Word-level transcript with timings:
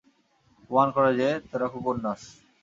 প্রমাণ 0.61 0.87
কর 0.95 1.05
যে, 1.19 1.29
তোরা 1.49 1.67
কুকুর 1.71 1.95
নস। 2.05 2.21